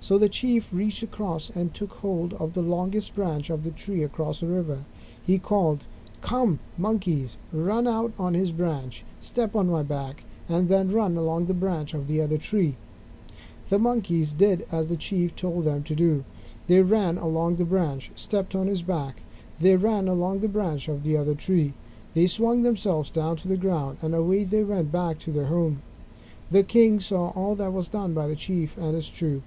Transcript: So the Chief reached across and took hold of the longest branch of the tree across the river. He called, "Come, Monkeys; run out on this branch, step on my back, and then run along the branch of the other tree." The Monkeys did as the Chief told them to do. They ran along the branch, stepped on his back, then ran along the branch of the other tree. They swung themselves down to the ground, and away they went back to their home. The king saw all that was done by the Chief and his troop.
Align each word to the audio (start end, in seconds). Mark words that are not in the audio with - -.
So 0.00 0.18
the 0.18 0.28
Chief 0.28 0.68
reached 0.72 1.04
across 1.04 1.48
and 1.50 1.72
took 1.72 1.90
hold 1.92 2.32
of 2.34 2.54
the 2.54 2.60
longest 2.60 3.14
branch 3.14 3.50
of 3.50 3.62
the 3.62 3.70
tree 3.70 4.02
across 4.02 4.40
the 4.40 4.48
river. 4.48 4.80
He 5.24 5.38
called, 5.38 5.84
"Come, 6.20 6.58
Monkeys; 6.76 7.36
run 7.52 7.86
out 7.86 8.10
on 8.18 8.32
this 8.32 8.50
branch, 8.50 9.04
step 9.20 9.54
on 9.54 9.70
my 9.70 9.84
back, 9.84 10.24
and 10.48 10.68
then 10.68 10.90
run 10.90 11.16
along 11.16 11.46
the 11.46 11.54
branch 11.54 11.94
of 11.94 12.08
the 12.08 12.20
other 12.20 12.36
tree." 12.36 12.74
The 13.70 13.78
Monkeys 13.78 14.32
did 14.32 14.66
as 14.72 14.88
the 14.88 14.96
Chief 14.96 15.36
told 15.36 15.62
them 15.62 15.84
to 15.84 15.94
do. 15.94 16.24
They 16.66 16.82
ran 16.82 17.16
along 17.16 17.54
the 17.54 17.64
branch, 17.64 18.10
stepped 18.16 18.56
on 18.56 18.66
his 18.66 18.82
back, 18.82 19.22
then 19.60 19.78
ran 19.80 20.08
along 20.08 20.40
the 20.40 20.48
branch 20.48 20.88
of 20.88 21.04
the 21.04 21.16
other 21.16 21.36
tree. 21.36 21.74
They 22.14 22.26
swung 22.26 22.62
themselves 22.62 23.08
down 23.08 23.36
to 23.36 23.46
the 23.46 23.56
ground, 23.56 23.98
and 24.02 24.16
away 24.16 24.42
they 24.42 24.64
went 24.64 24.90
back 24.90 25.20
to 25.20 25.30
their 25.30 25.46
home. 25.46 25.80
The 26.50 26.64
king 26.64 26.98
saw 26.98 27.28
all 27.36 27.54
that 27.54 27.72
was 27.72 27.86
done 27.86 28.14
by 28.14 28.26
the 28.26 28.34
Chief 28.34 28.76
and 28.76 28.96
his 28.96 29.08
troop. 29.08 29.44